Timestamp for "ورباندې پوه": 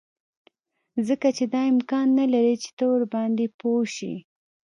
2.91-3.81